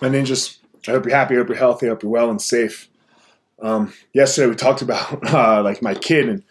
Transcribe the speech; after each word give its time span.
my 0.00 0.08
ninjas. 0.08 0.58
I 0.86 0.92
hope 0.92 1.06
you're 1.06 1.14
happy. 1.14 1.34
I 1.34 1.38
hope 1.38 1.48
you're 1.48 1.56
healthy. 1.56 1.86
I 1.86 1.90
hope 1.90 2.02
you're 2.02 2.12
well 2.12 2.30
and 2.30 2.40
safe. 2.40 2.88
Um, 3.62 3.92
yesterday 4.12 4.48
we 4.48 4.56
talked 4.56 4.82
about 4.82 5.26
uh, 5.32 5.62
like 5.62 5.82
my 5.82 5.94
kid 5.94 6.28
and 6.28 6.42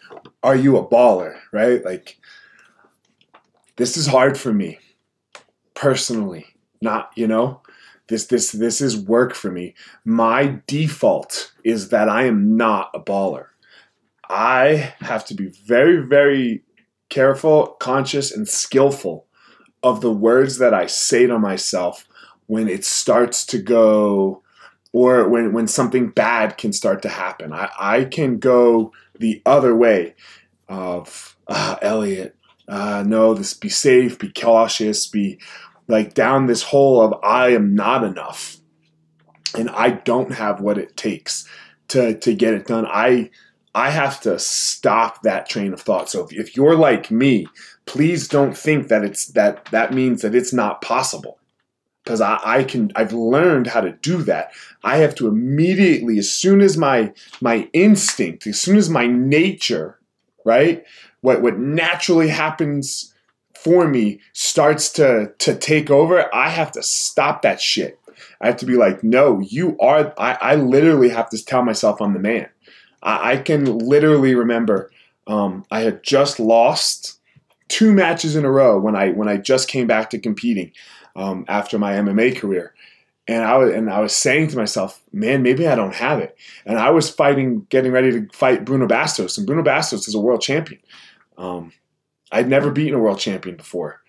are 0.42 0.56
you 0.56 0.76
a 0.76 0.86
baller, 0.86 1.38
right? 1.52 1.84
Like 1.84 2.18
this 3.76 3.96
is 3.96 4.06
hard 4.06 4.38
for 4.38 4.52
me 4.52 4.78
personally. 5.74 6.46
Not 6.80 7.10
you 7.16 7.26
know 7.26 7.62
this 8.08 8.26
this 8.26 8.52
this 8.52 8.80
is 8.80 8.98
work 8.98 9.34
for 9.34 9.50
me. 9.50 9.74
My 10.04 10.60
default 10.66 11.52
is 11.64 11.88
that 11.88 12.08
I 12.08 12.24
am 12.24 12.56
not 12.56 12.90
a 12.94 13.00
baller. 13.00 13.46
I 14.28 14.94
have 15.00 15.24
to 15.26 15.34
be 15.34 15.48
very 15.66 15.98
very 15.98 16.62
careful, 17.08 17.68
conscious, 17.80 18.32
and 18.32 18.48
skillful 18.48 19.26
of 19.82 20.00
the 20.00 20.12
words 20.12 20.58
that 20.58 20.74
I 20.74 20.86
say 20.86 21.26
to 21.26 21.38
myself 21.38 22.06
when 22.46 22.68
it 22.68 22.84
starts 22.84 23.46
to 23.46 23.58
go 23.58 24.42
or 24.92 25.28
when, 25.28 25.52
when 25.52 25.66
something 25.66 26.08
bad 26.10 26.56
can 26.56 26.72
start 26.72 27.02
to 27.02 27.08
happen. 27.08 27.52
I, 27.52 27.68
I 27.78 28.04
can 28.04 28.38
go 28.38 28.92
the 29.18 29.42
other 29.44 29.74
way 29.74 30.14
of 30.68 31.36
uh, 31.48 31.76
Elliot. 31.82 32.36
Uh, 32.68 33.02
no, 33.06 33.34
this 33.34 33.54
be 33.54 33.68
safe, 33.68 34.18
be 34.18 34.32
cautious, 34.32 35.06
be 35.06 35.38
like 35.88 36.14
down 36.14 36.46
this 36.46 36.62
hole 36.62 37.02
of 37.02 37.14
I 37.22 37.48
am 37.48 37.74
not 37.74 38.04
enough, 38.04 38.56
and 39.56 39.68
I 39.70 39.90
don't 39.90 40.32
have 40.32 40.60
what 40.60 40.78
it 40.78 40.96
takes 40.96 41.46
to 41.88 42.18
to 42.18 42.34
get 42.34 42.54
it 42.54 42.66
done. 42.66 42.86
I 42.86 43.30
I 43.74 43.90
have 43.90 44.20
to 44.20 44.38
stop 44.38 45.22
that 45.22 45.48
train 45.48 45.72
of 45.72 45.80
thought. 45.80 46.08
So 46.08 46.24
if, 46.24 46.32
if 46.32 46.56
you're 46.56 46.76
like 46.76 47.10
me, 47.10 47.46
please 47.86 48.28
don't 48.28 48.56
think 48.56 48.88
that 48.88 49.04
it's 49.04 49.26
that 49.32 49.66
that 49.66 49.92
means 49.92 50.22
that 50.22 50.34
it's 50.34 50.52
not 50.52 50.80
possible. 50.80 51.38
Because 52.04 52.20
I, 52.20 52.38
I 52.44 52.64
can 52.64 52.92
I've 52.94 53.14
learned 53.14 53.66
how 53.66 53.80
to 53.80 53.92
do 53.92 54.22
that. 54.24 54.52
I 54.82 54.98
have 54.98 55.14
to 55.16 55.26
immediately, 55.28 56.18
as 56.18 56.30
soon 56.30 56.60
as 56.60 56.76
my 56.76 57.12
my 57.40 57.68
instinct, 57.72 58.46
as 58.46 58.60
soon 58.60 58.76
as 58.76 58.90
my 58.90 59.06
nature, 59.06 59.98
right? 60.44 60.84
What 61.22 61.40
what 61.40 61.58
naturally 61.58 62.28
happens 62.28 63.14
for 63.54 63.88
me 63.88 64.20
starts 64.34 64.90
to 64.92 65.32
to 65.38 65.56
take 65.56 65.90
over, 65.90 66.34
I 66.34 66.50
have 66.50 66.72
to 66.72 66.82
stop 66.82 67.42
that 67.42 67.60
shit. 67.60 67.98
I 68.40 68.46
have 68.46 68.58
to 68.58 68.66
be 68.66 68.76
like, 68.76 69.02
no, 69.02 69.40
you 69.40 69.76
are 69.80 70.12
I, 70.18 70.36
I 70.40 70.54
literally 70.56 71.08
have 71.08 71.30
to 71.30 71.42
tell 71.42 71.62
myself 71.62 72.02
I'm 72.02 72.12
the 72.12 72.18
man. 72.18 72.48
I, 73.02 73.32
I 73.32 73.36
can 73.38 73.64
literally 73.78 74.34
remember 74.34 74.90
um, 75.26 75.64
I 75.70 75.80
had 75.80 76.02
just 76.02 76.38
lost 76.38 77.18
two 77.68 77.92
matches 77.92 78.36
in 78.36 78.44
a 78.44 78.50
row 78.50 78.78
when 78.78 78.96
I 78.96 79.10
when 79.10 79.28
I 79.28 79.36
just 79.36 79.68
came 79.68 79.86
back 79.86 80.10
to 80.10 80.18
competing 80.18 80.72
um, 81.16 81.44
after 81.48 81.78
my 81.78 81.92
MMA 81.94 82.36
career. 82.36 82.74
And 83.26 83.42
I 83.42 83.56
was 83.56 83.74
and 83.74 83.88
I 83.90 84.00
was 84.00 84.14
saying 84.14 84.48
to 84.48 84.56
myself, 84.56 85.02
man, 85.12 85.42
maybe 85.42 85.66
I 85.66 85.74
don't 85.74 85.94
have 85.94 86.20
it. 86.20 86.36
And 86.66 86.78
I 86.78 86.90
was 86.90 87.08
fighting, 87.08 87.66
getting 87.70 87.90
ready 87.90 88.12
to 88.12 88.28
fight 88.32 88.66
Bruno 88.66 88.86
Bastos, 88.86 89.38
and 89.38 89.46
Bruno 89.46 89.62
Bastos 89.62 90.06
is 90.06 90.14
a 90.14 90.20
world 90.20 90.42
champion. 90.42 90.80
Um, 91.38 91.72
I'd 92.30 92.48
never 92.48 92.70
beaten 92.70 92.94
a 92.94 92.98
world 92.98 93.18
champion 93.18 93.56
before, 93.56 94.02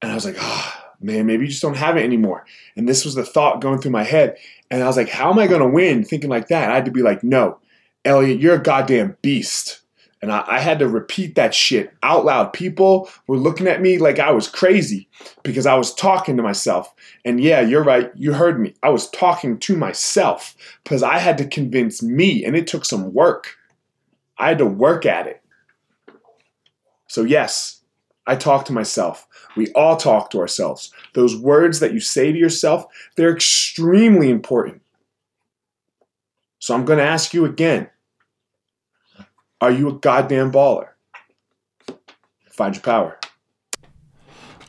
and 0.00 0.10
I 0.10 0.14
was 0.14 0.24
like, 0.24 0.36
oh, 0.38 0.74
man, 1.02 1.26
maybe 1.26 1.44
you 1.44 1.50
just 1.50 1.60
don't 1.60 1.76
have 1.76 1.98
it 1.98 2.04
anymore. 2.04 2.46
And 2.76 2.88
this 2.88 3.04
was 3.04 3.14
the 3.14 3.24
thought 3.24 3.60
going 3.60 3.78
through 3.78 3.90
my 3.90 4.04
head, 4.04 4.38
and 4.70 4.82
I 4.82 4.86
was 4.86 4.96
like, 4.96 5.10
how 5.10 5.30
am 5.30 5.38
I 5.38 5.46
going 5.46 5.60
to 5.60 5.68
win? 5.68 6.02
Thinking 6.02 6.30
like 6.30 6.48
that, 6.48 6.64
And 6.64 6.72
I 6.72 6.76
had 6.76 6.86
to 6.86 6.90
be 6.90 7.02
like, 7.02 7.22
no, 7.22 7.58
Elliot, 8.06 8.40
you're 8.40 8.54
a 8.54 8.62
goddamn 8.62 9.18
beast. 9.20 9.81
And 10.22 10.32
I, 10.32 10.44
I, 10.46 10.60
had 10.60 10.78
to 10.78 10.88
repeat 10.88 11.34
that 11.34 11.52
shit 11.52 11.92
out 12.04 12.24
loud. 12.24 12.52
People 12.52 13.10
were 13.26 13.36
looking 13.36 13.66
at 13.66 13.82
me 13.82 13.98
like 13.98 14.20
I 14.20 14.30
was 14.30 14.46
crazy 14.46 15.08
because 15.42 15.66
I 15.66 15.74
was 15.74 15.92
talking 15.92 16.36
to 16.36 16.44
myself. 16.44 16.94
And 17.24 17.40
yeah, 17.40 17.60
you're 17.60 17.82
right. 17.82 18.12
You 18.14 18.32
heard 18.32 18.60
me. 18.60 18.74
I 18.84 18.90
was 18.90 19.10
talking 19.10 19.58
to 19.58 19.76
myself 19.76 20.54
because 20.84 21.02
I 21.02 21.18
had 21.18 21.38
to 21.38 21.44
convince 21.44 22.04
me, 22.04 22.44
and 22.44 22.56
it 22.56 22.68
took 22.68 22.84
some 22.84 23.12
work. 23.12 23.56
I 24.38 24.48
had 24.48 24.58
to 24.58 24.66
work 24.66 25.04
at 25.04 25.26
it. 25.26 25.42
So, 27.08 27.24
yes, 27.24 27.82
I 28.26 28.36
talk 28.36 28.64
to 28.66 28.72
myself. 28.72 29.26
We 29.56 29.72
all 29.72 29.96
talk 29.96 30.30
to 30.30 30.38
ourselves. 30.38 30.92
Those 31.14 31.36
words 31.36 31.80
that 31.80 31.92
you 31.92 32.00
say 32.00 32.32
to 32.32 32.38
yourself, 32.38 32.86
they're 33.16 33.34
extremely 33.34 34.30
important. 34.30 34.82
So, 36.60 36.74
I'm 36.74 36.84
going 36.84 37.00
to 37.00 37.04
ask 37.04 37.34
you 37.34 37.44
again 37.44 37.90
are 39.62 39.70
you 39.70 39.88
a 39.88 39.92
goddamn 39.92 40.50
baller? 40.50 40.88
Find 42.50 42.74
your 42.74 42.82
power. 42.82 43.18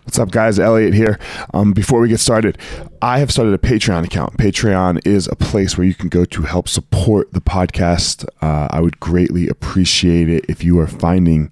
What's 0.04 0.20
up, 0.20 0.30
guys? 0.30 0.59
Elliot 0.59 0.94
here. 0.94 1.18
Um, 1.52 1.74
before 1.74 2.00
we 2.00 2.09
get 2.09 2.20
started, 2.20 2.59
I 3.02 3.18
have 3.18 3.32
started 3.32 3.56
a 3.56 3.58
Patreon 3.58 4.06
account. 4.06 4.38
Patreon 4.38 5.06
is 5.08 5.28
a 5.28 5.36
place 5.36 5.78
where 5.78 5.88
you 5.88 5.96
can 5.96 6.09
go 6.09 6.26
to 6.26 6.44
help 6.44 6.70
support 6.70 7.34
the 7.34 7.42
podcast. 7.42 8.24
Uh, 8.40 8.68
I 8.70 8.82
would 8.82 9.00
greatly 9.00 9.48
appreciate 9.48 10.30
it 10.30 10.46
if 10.48 10.64
you 10.64 10.80
are 10.80 10.88
finding 10.88 11.52